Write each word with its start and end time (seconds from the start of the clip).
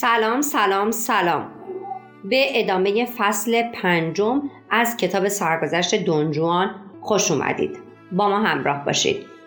سلام 0.00 0.42
سلام 0.42 0.90
سلام. 0.90 1.50
به 2.24 2.60
ادامه 2.60 3.04
فصل 3.04 3.62
پنجم 3.62 4.42
از 4.70 4.96
کتاب 4.96 5.28
سرگذشت 5.28 5.94
دونجوان 5.94 6.74
خوش 7.00 7.30
اومدید. 7.30 7.78
با 8.12 8.28
ما 8.28 8.38
همراه 8.38 8.84
باشید. 8.84 9.37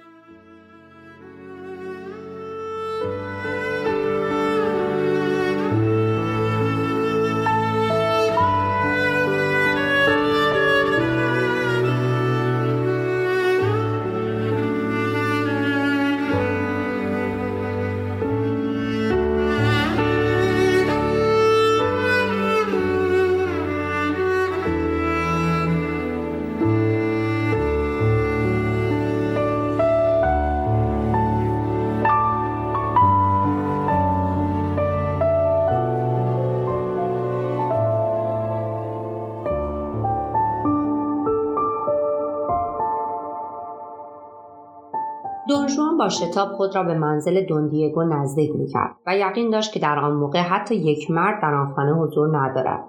با 46.01 46.09
شتاب 46.09 46.49
خود 46.49 46.75
را 46.75 46.83
به 46.83 46.93
منزل 46.93 47.45
دوندیگو 47.45 48.03
نزدیک 48.03 48.55
می‌کرد 48.55 48.95
و 49.07 49.17
یقین 49.17 49.49
داشت 49.49 49.73
که 49.73 49.79
در 49.79 49.99
آن 49.99 50.13
موقع 50.13 50.39
حتی 50.39 50.75
یک 50.75 51.11
مرد 51.11 51.41
در 51.41 51.53
آن 51.53 51.73
خانه 51.73 51.93
حضور 51.93 52.37
ندارد. 52.37 52.83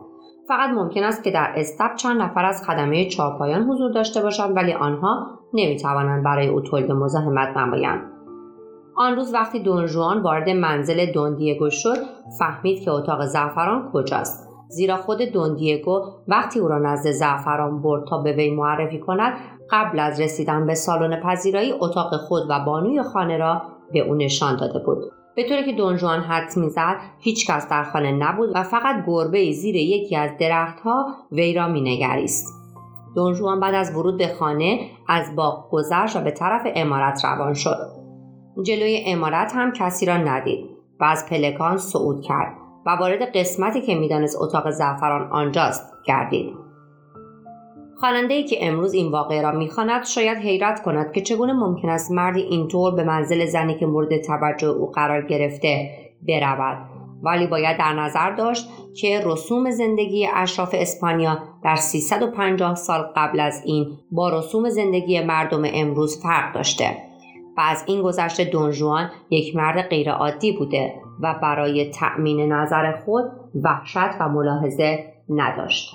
فقط 0.49 0.71
ممکن 0.71 1.03
است 1.03 1.25
که 1.25 1.31
در 1.31 1.53
استب 1.57 1.95
چند 1.97 2.23
نفر 2.23 2.45
از 2.45 2.67
خدمه 2.67 3.09
چارپایان 3.09 3.63
حضور 3.63 3.93
داشته 3.93 4.23
باشند 4.23 4.57
ولی 4.57 4.73
آنها 4.73 5.27
نمی‌توانند 5.55 6.25
برای 6.25 6.49
او 6.49 6.61
تولید 6.61 6.93
مزاحمت 6.93 7.57
نمایند. 7.57 8.01
آن 8.97 9.17
روز 9.17 9.35
وقتی 9.35 9.63
دونجوان 9.63 10.23
وارد 10.23 10.49
منزل 10.49 11.13
دوندیگو 11.13 11.71
شد 11.71 11.99
فهمید 12.39 12.81
که 12.85 12.91
اتاق 12.91 13.25
زعفران 13.25 13.91
کجاست. 13.93 14.52
زیرا 14.73 14.97
خود 14.97 15.23
دوندیگو 15.23 16.01
وقتی 16.28 16.61
او 16.61 16.69
را 16.69 16.78
نزد 16.78 17.11
زعفران 17.11 17.83
برد 17.83 18.06
تا 18.09 18.19
به 18.19 18.33
وی 18.33 18.51
معرفی 18.51 18.98
کند 18.98 19.33
قبل 19.70 19.98
از 19.98 20.20
رسیدن 20.20 20.67
به 20.67 20.75
سالن 20.75 21.20
پذیرایی 21.20 21.73
اتاق 21.73 22.17
خود 22.17 22.42
و 22.48 22.65
بانوی 22.67 23.03
خانه 23.03 23.37
را 23.37 23.62
به 23.93 24.00
او 24.00 24.15
نشان 24.15 24.56
داده 24.56 24.78
بود. 24.78 24.98
به 25.37 25.48
طوری 25.48 25.65
که 25.65 25.73
دونجوان 25.73 26.20
حدس 26.20 26.56
می‌زد 26.56 26.97
هیچکس 27.19 27.69
در 27.69 27.84
خانه 27.84 28.12
نبود 28.12 28.50
و 28.55 28.62
فقط 28.62 29.05
گربه 29.06 29.53
زیر 29.53 29.77
یکی 29.77 30.17
از 30.17 30.31
درختها 30.41 31.06
وی 31.33 31.55
را 31.55 31.69
مینگریست. 31.69 32.55
دونجوان 33.15 33.61
بعد 33.61 33.75
از 33.75 33.97
ورود 33.97 34.19
به 34.19 34.28
خانه 34.28 34.81
از 35.09 35.37
باغ 35.37 35.70
گذشت 35.70 36.17
و 36.17 36.20
به 36.20 36.31
طرف 36.31 36.62
امارت 36.75 37.25
روان 37.25 37.55
شد. 37.55 37.89
جلوی 38.62 39.03
امارت 39.06 39.53
هم 39.55 39.73
کسی 39.73 40.06
را 40.06 40.17
ندید 40.17 40.70
و 41.00 41.05
از 41.05 41.27
پلکان 41.27 41.77
صعود 41.77 42.23
کرد. 42.23 42.62
و 42.86 42.91
وارد 42.91 43.36
قسمتی 43.36 43.80
که 43.80 43.94
می‌دانست 43.94 44.36
اتاق 44.41 44.70
زعفران 44.70 45.31
آنجاست 45.32 45.93
گردید. 46.06 46.54
خواننده 47.97 48.43
که 48.43 48.66
امروز 48.66 48.93
این 48.93 49.12
واقعه 49.12 49.43
را 49.43 49.53
می‌خواند 49.53 50.04
شاید 50.04 50.38
حیرت 50.38 50.82
کند 50.82 51.12
که 51.12 51.21
چگونه 51.21 51.53
ممکن 51.53 51.88
است 51.88 52.12
مردی 52.12 52.41
اینطور 52.41 52.94
به 52.94 53.04
منزل 53.04 53.47
زنی 53.47 53.78
که 53.78 53.87
مورد 53.87 54.22
توجه 54.22 54.69
او 54.69 54.91
قرار 54.91 55.22
گرفته 55.22 55.91
برود. 56.28 56.78
ولی 57.22 57.47
باید 57.47 57.78
در 57.78 57.92
نظر 57.92 58.31
داشت 58.31 58.69
که 58.97 59.22
رسوم 59.25 59.71
زندگی 59.71 60.28
اشراف 60.34 60.75
اسپانیا 60.78 61.38
در 61.65 61.76
350 61.76 62.75
سال 62.75 63.03
قبل 63.16 63.41
از 63.41 63.62
این 63.65 63.87
با 64.10 64.38
رسوم 64.38 64.69
زندگی 64.69 65.21
مردم 65.21 65.62
امروز 65.65 66.22
فرق 66.22 66.54
داشته. 66.54 66.97
و 67.56 67.60
از 67.60 67.84
این 67.87 68.03
گذشته 68.03 68.44
دونجوان 68.44 69.10
یک 69.31 69.56
مرد 69.56 69.88
غیرعادی 69.88 70.53
بوده. 70.53 71.02
و 71.21 71.34
برای 71.43 71.91
تأمین 71.91 72.53
نظر 72.53 72.97
خود 72.97 73.25
وحشت 73.65 74.21
و 74.21 74.28
ملاحظه 74.28 75.12
نداشت. 75.28 75.95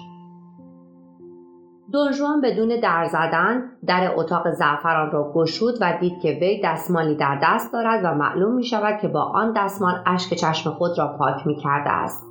دونجوان 1.92 2.42
بدون 2.42 2.80
در 2.84 3.06
زدن 3.06 3.64
در 3.86 4.12
اتاق 4.16 4.52
زعفران 4.52 5.12
را 5.12 5.32
گشود 5.34 5.74
و 5.82 5.98
دید 6.00 6.20
که 6.22 6.38
وی 6.42 6.62
دستمالی 6.64 7.16
در 7.16 7.40
دست 7.44 7.74
دارد 7.74 8.06
و 8.06 8.14
معلوم 8.14 8.56
می 8.56 8.64
شود 8.64 9.00
که 9.02 9.08
با 9.08 9.22
آن 9.22 9.54
دستمال 9.56 9.94
اشک 10.06 10.34
چشم 10.34 10.70
خود 10.70 10.92
را 10.98 11.16
پاک 11.18 11.48
می 11.48 11.56
کرده 11.56 11.90
است. 11.90 12.28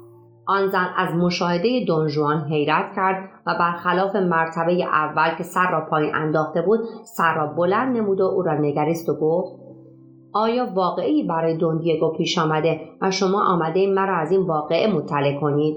آن 0.46 0.68
زن 0.68 0.88
از 0.96 1.14
مشاهده 1.14 1.84
دونجوان 1.86 2.44
حیرت 2.44 2.92
کرد 2.96 3.28
و 3.46 3.54
برخلاف 3.58 4.16
مرتبه 4.16 4.84
اول 4.84 5.34
که 5.38 5.42
سر 5.42 5.70
را 5.70 5.86
پایین 5.90 6.14
انداخته 6.14 6.62
بود 6.62 6.80
سر 7.04 7.34
را 7.34 7.46
بلند 7.46 7.96
نمود 7.96 8.20
و 8.20 8.24
او 8.24 8.42
را 8.42 8.54
نگریست 8.54 9.08
و 9.08 9.14
گفت 9.14 9.65
آیا 10.36 10.66
واقعی 10.74 11.22
برای 11.22 11.56
دوندیگو 11.56 12.12
پیش 12.12 12.38
آمده 12.38 12.80
و 13.00 13.10
شما 13.10 13.44
آمده 13.44 13.86
مرا 13.86 14.16
از 14.16 14.32
این 14.32 14.40
واقعه 14.40 14.92
مطلع 14.92 15.40
کنید؟ 15.40 15.76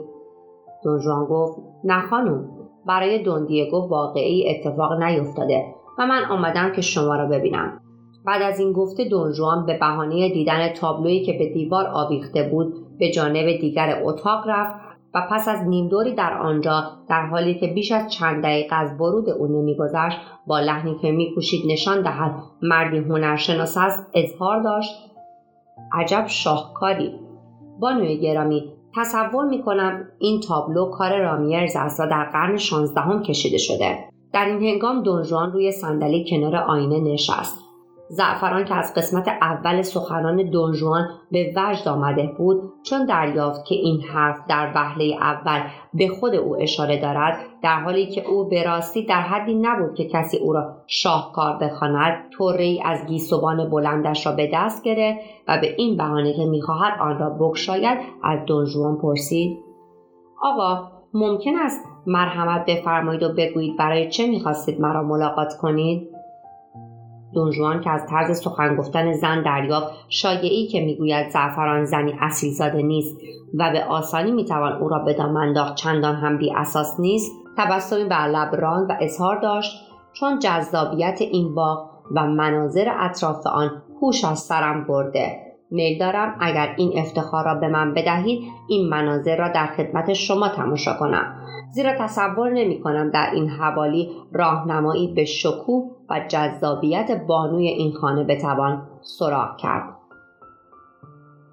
دونجوان 0.83 1.25
گفت 1.25 1.59
نه 1.83 2.01
خانم 2.01 2.49
برای 2.85 3.23
دوندیگو 3.23 3.77
واقعی 3.77 4.49
اتفاق 4.49 5.03
نیفتاده 5.03 5.65
و 5.99 6.07
من 6.07 6.25
آمدم 6.25 6.71
که 6.71 6.81
شما 6.81 7.15
را 7.15 7.25
ببینم. 7.25 7.81
بعد 8.25 8.41
از 8.41 8.59
این 8.59 8.73
گفته 8.73 9.03
دونجوان 9.03 9.65
به 9.65 9.77
بهانه 9.77 10.29
دیدن 10.29 10.73
تابلویی 10.73 11.25
که 11.25 11.33
به 11.33 11.53
دیوار 11.53 11.87
آویخته 11.93 12.43
بود 12.43 12.73
به 12.97 13.11
جانب 13.11 13.45
دیگر 13.61 14.01
اتاق 14.05 14.43
رفت 14.47 14.88
و 15.13 15.27
پس 15.31 15.47
از 15.47 15.67
نیمدوری 15.67 16.13
در 16.13 16.37
آنجا 16.37 16.83
در 17.09 17.25
حالی 17.25 17.59
که 17.59 17.67
بیش 17.67 17.91
از 17.91 18.11
چند 18.11 18.43
دقیقه 18.43 18.75
از 18.75 18.97
برود 18.97 19.29
او 19.29 19.47
نمیگذشت 19.47 20.17
با 20.47 20.59
لحنی 20.59 20.95
که 21.01 21.11
میکوشید 21.11 21.71
نشان 21.71 22.01
دهد 22.01 22.35
مردی 22.61 22.97
هنرشناس 22.97 23.77
است 23.77 24.07
اظهار 24.13 24.63
داشت 24.63 24.95
عجب 25.93 26.25
شاهکاری. 26.27 27.19
بانوی 27.79 28.17
گرامی 28.17 28.73
تصور 28.95 29.45
می‌کنم 29.45 30.05
این 30.19 30.39
تابلو 30.41 30.85
کار 30.85 31.17
رامیرز 31.17 31.75
است 31.75 31.99
و 31.99 32.07
در 32.07 32.23
قرن 32.23 32.57
شانزدهم 32.57 33.23
کشیده 33.23 33.57
شده. 33.57 33.97
در 34.33 34.45
این 34.45 34.63
هنگام 34.63 35.03
دونجوان 35.03 35.51
روی 35.51 35.71
صندلی 35.71 36.25
کنار 36.29 36.55
آینه 36.55 36.99
نشست. 36.99 37.68
زعفران 38.11 38.65
که 38.65 38.75
از 38.75 38.93
قسمت 38.93 39.27
اول 39.27 39.81
سخنان 39.81 40.49
دونجوان 40.49 41.07
به 41.31 41.53
وجد 41.55 41.87
آمده 41.87 42.33
بود 42.37 42.73
چون 42.83 43.05
دریافت 43.05 43.65
که 43.65 43.75
این 43.75 44.01
حرف 44.01 44.37
در 44.47 44.71
وهله 44.75 45.17
اول 45.21 45.59
به 45.93 46.07
خود 46.07 46.35
او 46.35 46.61
اشاره 46.61 47.01
دارد 47.01 47.39
در 47.63 47.79
حالی 47.79 48.11
که 48.11 48.27
او 48.27 48.49
به 48.49 48.63
راستی 48.63 49.05
در 49.05 49.21
حدی 49.21 49.55
نبود 49.55 49.95
که 49.95 50.07
کسی 50.07 50.37
او 50.37 50.53
را 50.53 50.75
شاهکار 50.87 51.57
بخواند 51.61 52.29
طوره 52.37 52.63
ای 52.63 52.81
از 52.85 53.05
گیسوان 53.05 53.69
بلندش 53.69 54.25
را 54.25 54.31
به 54.31 54.49
دست 54.53 54.83
گرفت 54.83 55.19
و 55.47 55.57
به 55.61 55.75
این 55.77 55.97
بهانه 55.97 56.33
که 56.33 56.45
می‌خواهد 56.45 56.99
آن 57.01 57.19
را 57.19 57.29
بگشاید 57.29 57.99
از 58.23 58.39
دونجوان 58.45 58.97
پرسید 58.97 59.59
آقا 60.41 60.91
ممکن 61.13 61.55
است 61.55 61.85
مرحمت 62.07 62.65
بفرمایید 62.65 63.23
و 63.23 63.33
بگویید 63.37 63.77
برای 63.77 64.09
چه 64.09 64.27
می‌خواستید 64.27 64.81
مرا 64.81 65.03
ملاقات 65.03 65.53
کنید؟ 65.61 66.08
دونجوان 67.33 67.81
که 67.81 67.89
از 67.89 68.05
طرز 68.09 68.39
سخن 68.39 68.75
گفتن 68.75 69.13
زن 69.13 69.41
دریافت 69.43 69.93
شایعی 70.09 70.67
که 70.67 70.81
می‌گوید 70.81 71.29
زعفران 71.29 71.85
زنی 71.85 72.13
اصیلزاده 72.21 72.81
نیست 72.81 73.17
و 73.53 73.71
به 73.71 73.83
آسانی 73.83 74.31
می‌توان 74.31 74.73
او 74.73 74.89
را 74.89 74.99
به 74.99 75.13
دام 75.13 75.75
چندان 75.75 76.15
هم 76.15 76.37
بی 76.37 76.53
اساس 76.55 76.99
نیست. 76.99 77.31
تبسمی 77.57 78.03
بر 78.03 78.27
لب 78.27 78.55
راند 78.55 78.89
و 78.89 78.93
اظهار 78.99 79.39
داشت 79.39 79.71
چون 80.13 80.39
جذابیت 80.39 81.17
این 81.21 81.55
باغ 81.55 81.89
و 82.15 82.27
مناظر 82.27 82.87
اطراف 82.99 83.47
آن 83.47 83.83
هوش 84.01 84.25
از 84.25 84.39
سرم 84.39 84.87
برده. 84.87 85.49
میل 85.71 85.99
دارم 85.99 86.35
اگر 86.39 86.73
این 86.77 86.99
افتخار 86.99 87.45
را 87.45 87.55
به 87.55 87.67
من 87.67 87.93
بدهید 87.93 88.39
این 88.69 88.89
مناظر 88.89 89.37
را 89.37 89.49
در 89.49 89.67
خدمت 89.67 90.13
شما 90.13 90.47
تماشا 90.47 90.93
کنم. 90.93 91.35
زیرا 91.73 91.93
تصور 91.99 92.49
نمی 92.49 92.81
کنم 92.81 93.09
در 93.09 93.29
این 93.33 93.49
حوالی 93.49 94.09
راهنمایی 94.33 95.13
به 95.13 95.25
شکوه 95.25 95.91
و 96.09 96.19
جذابیت 96.27 97.25
بانوی 97.27 97.67
این 97.67 97.93
خانه 97.93 98.23
بتوان 98.23 98.87
سراغ 99.01 99.57
کرد. 99.57 99.95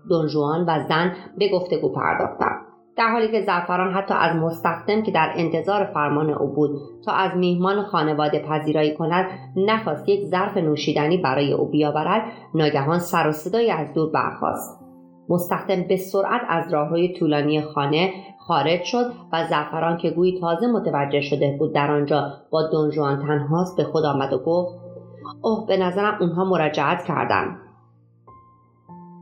دونجوان 0.09 0.65
و 0.69 0.85
زن 0.89 1.13
به 1.39 1.49
گفتگو 1.49 1.89
پرداختند. 1.89 2.67
در 2.97 3.13
حالی 3.13 3.29
که 3.29 3.43
زعفران 3.43 3.95
حتی 3.95 4.15
از 4.15 4.37
مستخدم 4.37 5.03
که 5.03 5.11
در 5.11 5.33
انتظار 5.37 5.85
فرمان 5.85 6.31
او 6.31 6.55
بود 6.55 6.71
تا 7.05 7.13
از 7.13 7.37
میهمان 7.37 7.83
خانواده 7.83 8.39
پذیرایی 8.39 8.95
کند 8.95 9.27
نخواست 9.57 10.09
یک 10.09 10.25
ظرف 10.25 10.57
نوشیدنی 10.57 11.17
برای 11.17 11.53
او 11.53 11.69
بیاورد 11.69 12.23
ناگهان 12.55 12.99
سر 12.99 13.29
و 13.29 13.33
صدایی 13.33 13.71
از 13.71 13.93
دور 13.95 14.11
برخاست. 14.11 14.81
مستخدم 15.29 15.83
به 15.83 15.97
سرعت 15.97 16.41
از 16.49 16.75
راهروی 16.75 17.15
طولانی 17.19 17.63
خانه 17.63 18.13
خارج 18.47 18.83
شد 18.85 19.13
و 19.33 19.47
زعفران 19.51 19.97
که 19.97 20.11
گویی 20.11 20.41
تازه 20.41 20.67
متوجه 20.67 21.21
شده 21.21 21.57
بود 21.59 21.73
در 21.73 21.91
آنجا 21.91 22.33
با 22.51 22.63
دونجوان 22.63 23.27
تنهاست 23.27 23.77
به 23.77 23.85
خود 23.85 24.05
آمد 24.05 24.33
و 24.33 24.39
گفت 24.39 24.79
اوه 25.43 25.67
به 25.67 25.77
نظرم 25.77 26.17
اونها 26.21 26.45
مراجعت 26.45 27.05
کردن. 27.05 27.57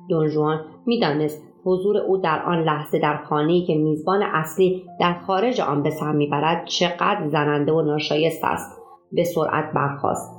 دونجوان 0.08 0.60
می‌دانست 0.86 1.42
حضور 1.64 1.96
او 1.96 2.16
در 2.16 2.42
آن 2.42 2.62
لحظه 2.62 2.98
در 2.98 3.16
خانه‌ای 3.16 3.66
که 3.66 3.74
میزبان 3.74 4.22
اصلی 4.22 4.86
در 5.00 5.14
خارج 5.26 5.60
آن 5.60 5.82
به 5.82 5.90
سر 5.90 6.12
می‌برد 6.12 6.64
چقدر 6.66 7.28
زننده 7.28 7.72
و 7.72 7.82
ناشایست 7.82 8.44
است. 8.44 8.78
به 9.12 9.24
سرعت 9.24 9.72
برخاست. 9.74 10.30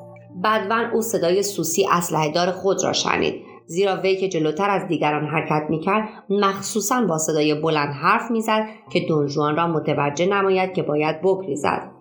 بدون 0.43 0.91
او 0.93 1.01
صدای 1.01 1.43
سوسی 1.43 1.87
اسلحهدار 1.91 2.51
خود 2.51 2.83
را 2.83 2.93
شنید. 2.93 3.44
زیرا 3.67 3.95
وی 3.95 4.15
که 4.15 4.29
جلوتر 4.29 4.69
از 4.69 4.87
دیگران 4.87 5.25
حرکت 5.25 5.69
می‌کرد 5.69 6.09
مخصوصا 6.29 7.01
با 7.01 7.17
صدای 7.17 7.61
بلند 7.61 7.93
حرف 7.93 8.31
می‌زد 8.31 8.65
که 8.89 8.99
دونجوان 8.99 9.55
را 9.55 9.67
متوجه 9.67 10.25
نماید 10.25 10.73
که 10.73 10.83
باید 10.83 11.21
بگریزد. 11.21 11.91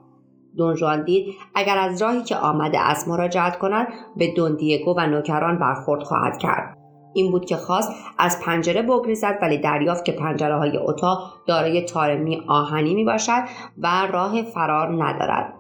دونجوان 0.57 1.05
دید 1.05 1.35
اگر 1.55 1.79
از 1.79 2.03
راهی 2.03 2.23
که 2.23 2.37
آمده 2.37 2.79
از 2.79 3.09
مراجعت 3.09 3.59
کند 3.59 3.87
به 4.17 4.35
دوندیگو 4.37 4.95
و 4.97 5.07
نوکران 5.07 5.59
برخورد 5.59 6.03
خواهد 6.03 6.39
کرد. 6.39 6.79
این 7.15 7.31
بود 7.31 7.45
که 7.45 7.57
خواست 7.57 7.93
از 8.19 8.41
پنجره 8.41 8.83
بگریزد 8.83 9.39
ولی 9.43 9.59
دریافت 9.59 10.05
که 10.05 10.13
پنجره 10.13 10.57
های 10.57 10.79
اتاق 10.79 11.33
دارای 11.47 11.85
تارمی 11.85 12.43
آهنی 12.49 12.95
می 12.95 13.05
باشد 13.05 13.43
و 13.79 14.07
راه 14.13 14.43
فرار 14.43 15.05
ندارد. 15.05 15.55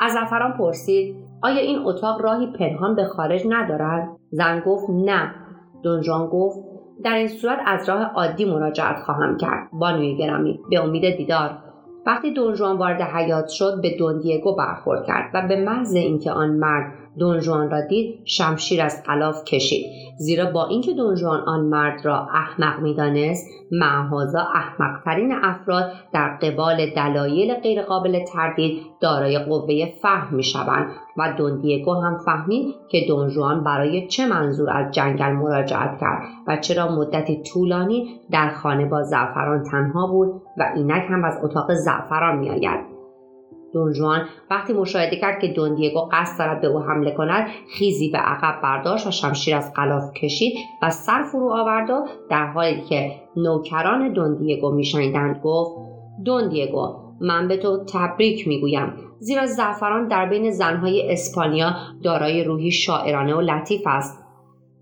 از 0.00 0.12
زفران 0.12 0.52
پرسید 0.52 1.16
آیا 1.42 1.60
این 1.60 1.78
اتاق 1.78 2.20
راهی 2.20 2.46
پنهان 2.58 2.94
به 2.94 3.04
خارج 3.04 3.42
ندارد؟ 3.48 4.08
زن 4.32 4.60
گفت 4.60 4.90
نه. 4.90 5.34
دونجان 5.82 6.26
گفت 6.26 6.58
در 7.04 7.14
این 7.14 7.28
صورت 7.28 7.58
از 7.66 7.88
راه 7.88 8.02
عادی 8.02 8.44
مراجعت 8.44 8.96
خواهم 8.98 9.36
کرد. 9.36 9.68
بانوی 9.72 10.16
گرامی. 10.16 10.60
به 10.70 10.84
امید 10.84 11.16
دیدار. 11.16 11.50
وقتی 12.06 12.32
دونجوان 12.32 12.76
وارد 12.76 13.00
حیات 13.00 13.48
شد 13.48 13.80
به 13.82 13.96
دوندیگو 13.96 14.56
برخورد 14.56 15.04
کرد 15.04 15.30
و 15.34 15.48
به 15.48 15.64
محض 15.64 15.94
اینکه 15.94 16.30
آن 16.30 16.50
مرد 16.50 16.92
دونجوان 17.18 17.70
را 17.70 17.80
دید 17.80 18.20
شمشیر 18.24 18.82
از 18.82 19.02
خلاف 19.06 19.44
کشید. 19.44 19.86
زیرا 20.18 20.50
با 20.50 20.66
اینکه 20.66 20.92
دونجوان 20.92 21.40
آن 21.40 21.60
مرد 21.60 22.06
را 22.06 22.28
احمق 22.34 22.80
می‌دانست 22.80 23.48
معهازا 23.72 24.40
احمقترین 24.40 25.32
افراد 25.42 25.92
در 26.12 26.28
قبال 26.28 26.90
دلایل 26.96 27.54
غیرقابل 27.54 28.24
تردید 28.24 28.82
دارای 29.00 29.38
قوه 29.38 29.92
فهم 30.02 30.36
می‌شوند 30.36 30.86
و 31.16 31.34
دوندیگو 31.38 31.94
هم 31.94 32.18
فهمید 32.18 32.74
که 32.88 33.04
دونجوان 33.08 33.64
برای 33.64 34.08
چه 34.08 34.26
منظور 34.26 34.70
از 34.70 34.94
جنگل 34.94 35.32
مراجعت 35.32 35.98
کرد 36.00 36.22
و 36.46 36.56
چرا 36.56 36.96
مدتی 36.96 37.42
طولانی 37.42 38.20
در 38.30 38.50
خانه 38.50 38.84
با 38.84 39.02
زعفران 39.02 39.62
تنها 39.62 40.06
بود 40.06 40.42
و 40.58 40.72
اینک 40.74 41.04
هم 41.08 41.24
از 41.24 41.38
اتاق 41.42 41.74
زعفران 41.74 42.38
میآید. 42.38 42.91
دونجوان 43.72 44.28
وقتی 44.50 44.72
مشاهده 44.72 45.16
کرد 45.16 45.40
که 45.40 45.48
دوندیگو 45.48 46.08
قصد 46.12 46.38
دارد 46.38 46.60
به 46.60 46.66
او 46.66 46.78
حمله 46.78 47.10
کند 47.10 47.48
خیزی 47.78 48.10
به 48.10 48.18
عقب 48.18 48.62
برداشت 48.62 49.06
و 49.06 49.10
شمشیر 49.10 49.56
از 49.56 49.72
غلاف 49.76 50.12
کشید 50.14 50.52
و 50.82 50.90
سر 50.90 51.22
فرو 51.22 51.52
آورد 51.52 51.90
و 51.90 52.06
در 52.30 52.46
حالی 52.46 52.80
که 52.80 53.12
نوکران 53.36 54.12
دوندیگو 54.12 54.70
میشنیدند 54.70 55.40
گفت 55.44 55.70
دوندیگو 56.24 57.02
من 57.20 57.48
به 57.48 57.56
تو 57.56 57.84
تبریک 57.92 58.48
می‌گویم. 58.48 58.92
زیرا 59.18 59.46
زعفران 59.46 60.08
در 60.08 60.28
بین 60.28 60.50
زنهای 60.50 61.12
اسپانیا 61.12 61.72
دارای 62.02 62.44
روحی 62.44 62.70
شاعرانه 62.70 63.34
و 63.34 63.40
لطیف 63.40 63.82
است. 63.86 64.24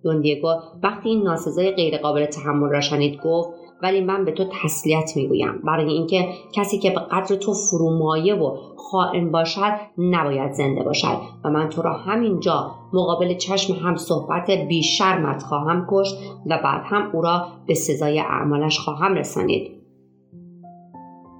دوندیگو 0.02 0.54
وقتی 0.82 1.08
این 1.08 1.22
ناسزای 1.22 1.70
غیرقابل 1.70 2.26
تحمل 2.26 2.70
را 2.70 2.80
شنید 2.80 3.20
گفت 3.24 3.59
ولی 3.82 4.00
من 4.00 4.24
به 4.24 4.32
تو 4.32 4.44
تسلیت 4.62 5.12
می‌گویم. 5.16 5.60
برای 5.64 5.92
اینکه 5.92 6.28
کسی 6.52 6.78
که 6.78 6.90
به 6.90 7.00
قدر 7.00 7.36
تو 7.36 7.52
فرومایه 7.52 8.34
و 8.34 8.56
خائن 8.76 9.30
باشد 9.30 9.72
نباید 9.98 10.52
زنده 10.52 10.82
باشد. 10.82 11.16
و 11.44 11.50
من 11.50 11.68
تو 11.68 11.82
را 11.82 11.92
همینجا 11.92 12.70
مقابل 12.92 13.34
چشم 13.34 13.74
هم 13.74 13.96
صحبت 13.96 14.50
بیشرمت 14.50 15.42
خواهم 15.42 15.86
کشت 15.90 16.16
و 16.46 16.58
بعد 16.64 16.82
هم 16.84 17.10
او 17.12 17.22
را 17.22 17.46
به 17.66 17.74
سزای 17.74 18.20
اعمالش 18.20 18.78
خواهم 18.78 19.14
رسانید. 19.14 19.80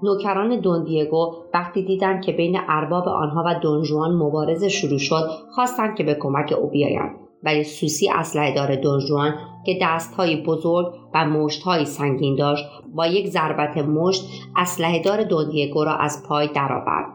نوکران 0.03 0.61
دوندیگو 0.61 1.35
وقتی 1.55 1.83
دیدند 1.83 2.23
که 2.23 2.33
بین 2.33 2.59
ارباب 2.69 3.09
آنها 3.09 3.45
و 3.47 3.61
دونجوان 3.63 4.15
مبارزه 4.15 4.69
شروع 4.69 4.99
شد 4.99 5.31
خواستند 5.55 5.97
که 5.97 6.05
به 6.05 6.15
کمک 6.15 6.55
او 6.61 6.71
بیایند. 6.71 7.30
ولی 7.43 7.65
سوسی 7.65 8.11
اسلحه 8.11 8.55
دار 8.55 8.77
دونجوان 8.77 9.35
که 9.67 9.79
دستهایی 9.83 10.43
بزرگ 10.43 10.87
و 11.15 11.25
مشتهایی 11.25 11.85
سنگین 11.85 12.37
داشت 12.37 12.65
با 12.95 13.07
یک 13.07 13.27
ضربت 13.27 13.77
مشت 13.77 14.25
اسلحه 14.57 15.03
دار 15.03 15.23
دوندیگو 15.23 15.85
را 15.85 15.97
از 15.97 16.23
پای 16.29 16.49
درآورد. 16.49 17.07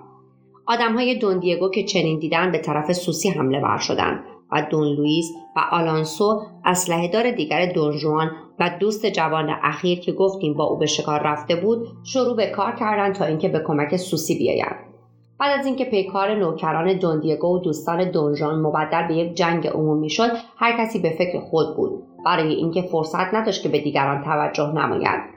آدمهای 0.67 1.15
دوندیگو 1.15 1.69
که 1.69 1.83
چنین 1.83 2.19
دیدن 2.19 2.51
به 2.51 2.57
طرف 2.57 2.91
سوسی 2.91 3.29
حمله 3.29 3.59
ور 3.59 3.77
شدند 3.77 4.23
و 4.51 4.67
دون 4.71 4.87
لوئیس 4.87 5.25
و 5.55 5.59
آلانسو 5.71 6.41
اسلحه 6.65 7.07
دار 7.07 7.31
دیگر 7.31 7.71
دونجوان 7.73 8.31
و 8.59 8.77
دوست 8.79 9.05
جوان 9.05 9.49
اخیر 9.63 9.99
که 9.99 10.11
گفتیم 10.11 10.53
با 10.53 10.63
او 10.63 10.77
به 10.77 10.85
شکار 10.85 11.21
رفته 11.23 11.55
بود 11.55 11.87
شروع 12.03 12.35
به 12.35 12.45
کار 12.45 12.75
کردند 12.75 13.15
تا 13.15 13.25
اینکه 13.25 13.49
به 13.49 13.63
کمک 13.67 13.95
سوسی 13.95 14.37
بیایند. 14.37 14.84
بعد 15.39 15.59
از 15.59 15.65
اینکه 15.65 15.85
پیکار 15.85 16.35
نوکران 16.35 16.93
دوندیگو 16.93 17.47
و 17.47 17.59
دوستان 17.59 18.11
دونژان 18.11 18.59
مبدل 18.59 19.07
به 19.07 19.15
یک 19.15 19.33
جنگ 19.33 19.67
عمومی 19.67 20.09
شد 20.09 20.31
هر 20.57 20.77
کسی 20.77 20.99
به 20.99 21.09
فکر 21.09 21.39
خود 21.39 21.75
بود. 21.75 22.03
برای 22.25 22.53
اینکه 22.53 22.81
فرصت 22.81 23.33
نداشت 23.33 23.63
که 23.63 23.69
به 23.69 23.79
دیگران 23.79 24.23
توجه 24.23 24.71
نماید. 24.71 25.35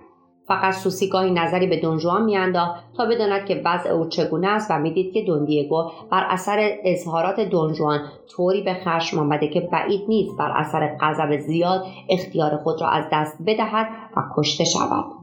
فقط 0.48 0.74
سوسی 0.74 1.08
گاهی 1.08 1.30
نظری 1.30 1.66
به 1.66 1.80
دونجوان 1.80 2.24
میانداخت 2.24 2.74
تا 2.96 3.06
بداند 3.06 3.44
که 3.44 3.62
وضع 3.64 3.90
او 3.90 4.08
چگونه 4.08 4.48
است 4.48 4.70
و 4.70 4.78
می‌دید 4.78 5.12
که 5.12 5.22
دوندیگو 5.22 5.90
بر 6.10 6.26
اثر 6.28 6.70
اظهارات 6.84 7.40
دونجوان 7.40 8.00
طوری 8.30 8.62
به 8.62 8.74
خشم 8.74 9.18
آمده 9.18 9.48
که 9.48 9.60
بعید 9.60 10.04
نیست 10.08 10.38
بر 10.38 10.52
اثر 10.56 10.96
غضب 11.00 11.36
زیاد 11.36 11.84
اختیار 12.08 12.56
خود 12.56 12.80
را 12.80 12.88
از 12.88 13.04
دست 13.12 13.38
بدهد 13.46 13.86
و 14.16 14.22
کشته 14.36 14.64
شود. 14.64 15.17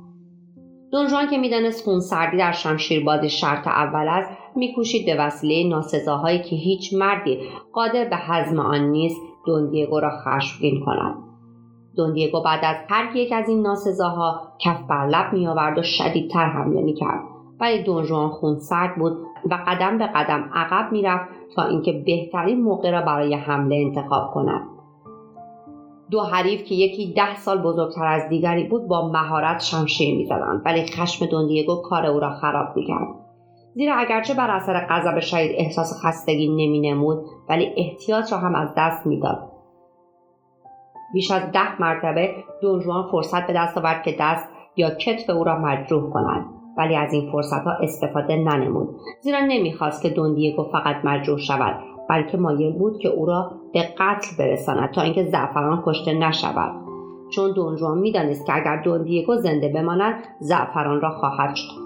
دونجوان 0.95 1.27
که 1.27 1.37
می‌دانست 1.37 1.85
خونسردی 1.85 2.37
در 2.37 2.51
شمشیربازی 2.51 3.29
شرط 3.29 3.67
اول 3.67 4.07
است 4.07 4.29
میکوشید 4.55 5.05
به 5.05 5.15
وسیله 5.25 5.69
ناسزاهایی 5.69 6.39
که 6.39 6.55
هیچ 6.55 6.93
مردی 6.93 7.39
قادر 7.73 8.05
به 8.09 8.17
حزم 8.17 8.59
آن 8.59 8.81
نیست 8.81 9.21
دوندیگو 9.45 9.99
را 9.99 10.09
خشمگین 10.09 10.85
کند. 10.85 11.15
دوندیگو 11.95 12.43
بعد 12.43 12.59
از 12.63 12.75
هر 12.89 13.15
یک 13.15 13.31
از 13.31 13.49
این 13.49 13.61
ناسزاها 13.61 14.41
کف 14.59 14.81
بر 14.89 15.07
لب 15.07 15.33
میآورد 15.33 15.77
و 15.77 15.83
شدیدتر 15.83 16.45
حمله 16.45 16.81
می‌کرد 16.81 17.19
ولی 17.59 17.83
دونجوان 17.83 18.29
خونسرد 18.29 18.95
بود 18.95 19.17
و 19.51 19.63
قدم 19.67 19.97
به 19.97 20.07
قدم 20.07 20.49
عقب 20.53 20.91
می‌رفت 20.91 21.29
تا 21.55 21.63
اینکه 21.63 21.91
بهترین 22.05 22.61
موقع 22.61 22.91
را 22.91 23.01
برای 23.01 23.33
حمله 23.33 23.75
انتخاب 23.75 24.31
کند. 24.33 24.74
دو 26.11 26.21
حریف 26.21 26.63
که 26.63 26.75
یکی 26.75 27.13
ده 27.13 27.35
سال 27.35 27.61
بزرگتر 27.61 28.05
از 28.05 28.29
دیگری 28.29 28.63
بود 28.63 28.87
با 28.87 29.09
مهارت 29.09 29.61
شمشیر 29.61 30.17
می‌زدند 30.17 30.61
ولی 30.65 30.85
خشم 30.85 31.25
دوندیگو 31.25 31.81
کار 31.81 32.05
او 32.05 32.19
را 32.19 32.29
خراب 32.29 32.67
می‌کرد. 32.75 33.07
زیرا 33.75 33.95
اگرچه 33.95 34.33
بر 34.33 34.51
اثر 34.51 34.87
غضب 34.89 35.19
شدید 35.19 35.51
احساس 35.55 36.05
خستگی 36.05 36.49
نمینمود 36.49 37.25
ولی 37.49 37.71
احتیاط 37.77 38.31
را 38.33 38.39
هم 38.39 38.55
از 38.55 38.69
دست 38.77 39.07
می‌داد. 39.07 39.51
بیش 41.13 41.31
از 41.31 41.51
ده 41.51 41.81
مرتبه 41.81 42.35
دونجوان 42.61 43.07
فرصت 43.11 43.47
به 43.47 43.53
دست 43.53 43.77
آورد 43.77 44.03
که 44.03 44.15
دست 44.19 44.49
یا 44.75 44.89
کتف 44.89 45.29
او 45.29 45.43
را 45.43 45.59
مجروح 45.59 46.09
کند 46.09 46.45
ولی 46.77 46.95
از 46.95 47.13
این 47.13 47.31
فرصت 47.31 47.63
ها 47.63 47.71
استفاده 47.71 48.35
ننمود. 48.35 48.95
زیرا 49.21 49.39
نمی‌خواست 49.39 50.01
که 50.01 50.09
دوندیگو 50.09 50.63
فقط 50.63 50.95
مجروح 51.05 51.39
شود. 51.39 51.94
بلکه 52.09 52.37
مایل 52.37 52.73
بود 52.73 52.99
که 52.99 53.07
او 53.07 53.25
را 53.25 53.51
به 53.73 53.81
قتل 53.99 54.37
برساند 54.39 54.91
تا 54.91 55.01
اینکه 55.01 55.23
زعفران 55.23 55.83
کشته 55.85 56.13
نشود. 56.13 56.85
چون 57.29 57.51
دونجوان 57.51 57.97
می‌دانست 57.97 58.45
که 58.45 58.55
اگر 58.55 58.81
دوندیگو 58.81 59.35
زنده 59.35 59.69
بماند 59.69 60.23
زعفران 60.39 61.01
را 61.01 61.09
خواهد 61.09 61.55
شد 61.55 61.85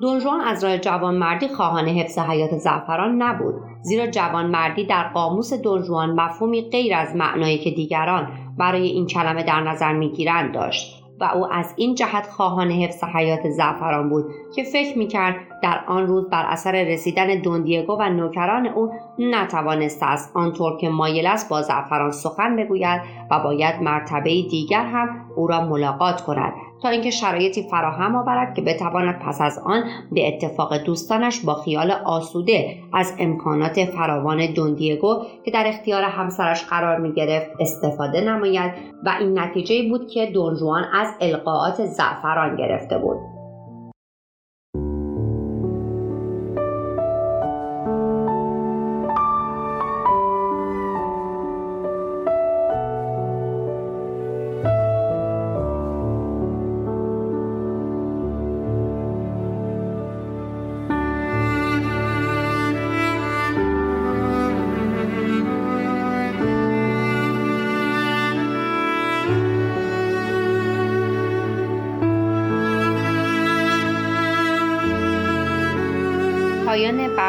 دونجوان 0.00 0.40
از 0.40 0.64
راه 0.64 0.78
جوانمردی 0.78 1.48
خواهان 1.48 1.88
حفظ 1.88 2.18
حیات 2.18 2.56
زعفران 2.56 3.22
نبود 3.22 3.54
زیرا 3.82 4.06
جوانمردی 4.06 4.86
در 4.86 5.08
قاموس 5.08 5.52
دونجوان 5.52 6.20
مفهومی 6.20 6.62
غیر 6.70 6.94
از 6.94 7.16
معنایی 7.16 7.58
که 7.58 7.70
دیگران 7.70 8.28
برای 8.58 8.86
این 8.86 9.06
کلمه 9.06 9.42
در 9.42 9.60
نظر 9.60 9.92
می‌گیرند 9.92 10.54
داشت. 10.54 11.02
و 11.20 11.24
او 11.24 11.52
از 11.52 11.74
این 11.76 11.94
جهت 11.94 12.26
خواهان 12.26 12.70
حفظ 12.70 13.04
حیات 13.04 13.50
زعفران 13.50 14.08
بود 14.08 14.24
که 14.56 14.64
فکر 14.64 14.98
می‌کرد 14.98 15.36
در 15.66 15.80
آن 15.86 16.06
روز 16.06 16.30
بر 16.30 16.44
اثر 16.48 16.84
رسیدن 16.84 17.40
دوندیگو 17.40 17.92
و 17.92 18.08
نوکران 18.10 18.66
او 18.66 18.92
نتوانسته 19.18 20.06
است 20.06 20.36
آنطور 20.36 20.76
که 20.76 20.88
مایل 20.88 21.26
است 21.26 21.48
با 21.48 21.62
زعفران 21.62 22.10
سخن 22.10 22.56
بگوید 22.56 23.00
و 23.30 23.40
باید 23.40 23.82
مرتبه 23.82 24.30
دیگر 24.30 24.84
هم 24.84 25.08
او 25.36 25.46
را 25.46 25.60
ملاقات 25.60 26.20
کند 26.20 26.52
تا 26.82 26.88
اینکه 26.88 27.10
شرایطی 27.10 27.62
فراهم 27.62 28.16
آورد 28.16 28.54
که 28.54 28.62
بتواند 28.62 29.18
پس 29.18 29.40
از 29.40 29.58
آن 29.58 29.84
به 30.12 30.28
اتفاق 30.28 30.76
دوستانش 30.76 31.40
با 31.40 31.54
خیال 31.54 31.90
آسوده 31.90 32.76
از 32.92 33.14
امکانات 33.18 33.84
فراوان 33.84 34.52
دوندیگو 34.54 35.22
که 35.44 35.50
در 35.50 35.64
اختیار 35.66 36.02
همسرش 36.02 36.64
قرار 36.64 36.98
می 37.00 37.12
گرفت 37.12 37.50
استفاده 37.60 38.20
نماید 38.20 38.72
و 39.04 39.16
این 39.20 39.38
نتیجه 39.38 39.88
بود 39.88 40.08
که 40.08 40.26
دونجوان 40.26 40.84
از 40.94 41.08
القاعات 41.20 41.86
زعفران 41.86 42.56
گرفته 42.56 42.98
بود. 42.98 43.35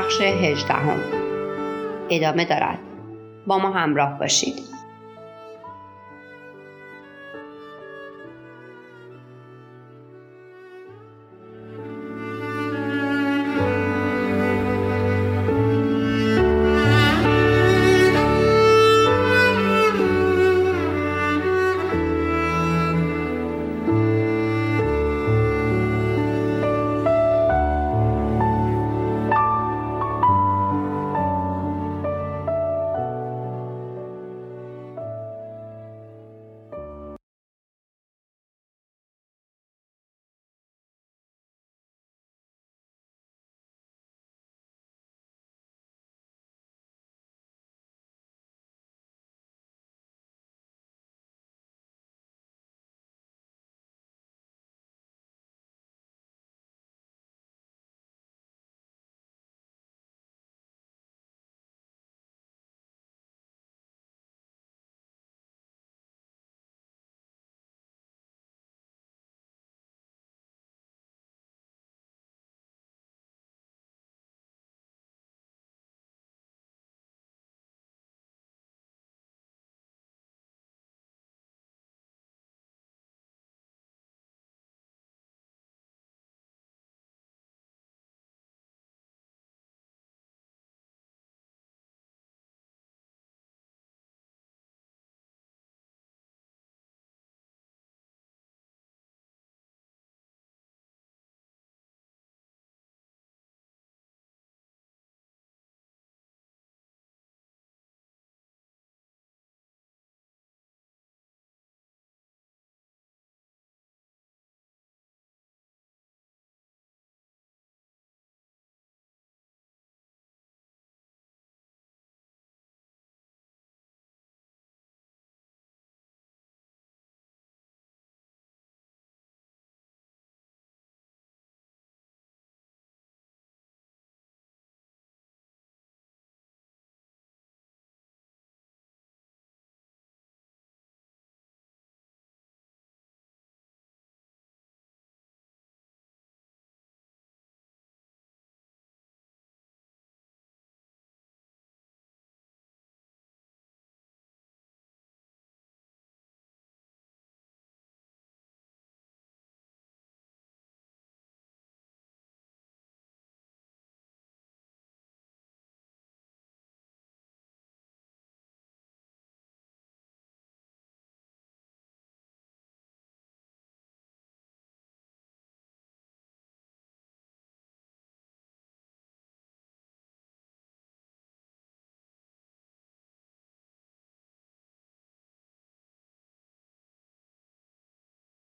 بخش 0.07 0.21
هجدهم. 0.21 0.99
ادامه 2.09 2.45
دارد. 2.45 2.79
با 3.47 3.57
ما 3.57 3.71
همراه 3.71 4.19
باشید. 4.19 4.76